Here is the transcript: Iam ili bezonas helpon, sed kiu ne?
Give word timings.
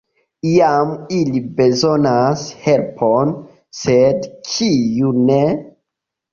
Iam 0.51 0.93
ili 1.17 1.41
bezonas 1.59 2.47
helpon, 2.65 3.37
sed 3.83 4.29
kiu 4.51 5.15
ne? 5.31 5.41